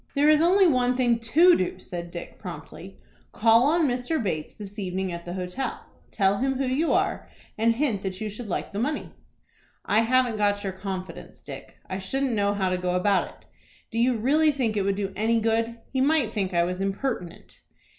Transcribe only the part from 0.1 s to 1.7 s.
"There is only one thing to